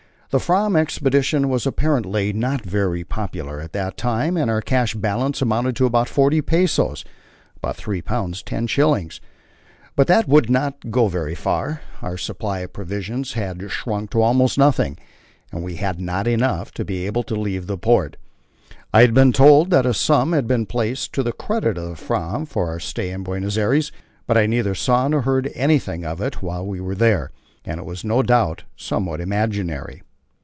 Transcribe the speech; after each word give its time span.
The 0.31 0.39
Fram 0.39 0.77
Expedition 0.77 1.49
was 1.49 1.67
apparently 1.67 2.31
not 2.31 2.61
very 2.61 3.03
popular 3.03 3.59
at 3.59 3.73
that 3.73 3.97
time, 3.97 4.37
and 4.37 4.49
our 4.49 4.61
cash 4.61 4.95
balance 4.95 5.41
amounted 5.41 5.75
to 5.75 5.85
about 5.85 6.07
forty 6.07 6.39
pesos 6.41 7.03
(about 7.57 7.75
(L)3 7.77 8.01
10s.), 8.01 9.19
but 9.97 10.07
that 10.07 10.29
would 10.29 10.49
not 10.49 10.89
go 10.89 11.09
very 11.09 11.35
far; 11.35 11.81
our 12.01 12.17
supply 12.17 12.59
of 12.59 12.71
provisions 12.71 13.33
had 13.33 13.69
shrunk 13.69 14.11
to 14.11 14.21
almost 14.21 14.57
nothing, 14.57 14.97
and 15.51 15.63
we 15.65 15.75
had 15.75 15.99
not 15.99 16.29
enough 16.29 16.71
to 16.75 16.85
be 16.85 17.05
able 17.05 17.23
to 17.23 17.35
leave 17.35 17.67
the 17.67 17.77
port. 17.77 18.15
I 18.93 19.01
had 19.01 19.13
been 19.13 19.33
told 19.33 19.69
that 19.71 19.85
a 19.85 19.93
sum 19.93 20.31
had 20.31 20.47
been 20.47 20.65
placed 20.65 21.11
to 21.15 21.23
the 21.23 21.33
credit 21.33 21.77
of 21.77 21.89
the 21.89 21.95
Fram 21.97 22.45
for 22.45 22.69
our 22.69 22.79
stay 22.79 23.09
in 23.09 23.23
Buenos 23.25 23.57
Aires, 23.57 23.91
but 24.27 24.37
I 24.37 24.45
neither 24.45 24.75
saw 24.75 25.09
nor 25.09 25.23
heard 25.23 25.51
anything 25.55 26.05
of 26.05 26.21
it 26.21 26.41
while 26.41 26.65
we 26.65 26.79
were 26.79 26.95
there, 26.95 27.31
and 27.65 27.81
it 27.81 27.85
was 27.85 28.05
no 28.05 28.23
doubt 28.23 28.63
somewhat 28.77 29.19
imaginary. 29.19 30.01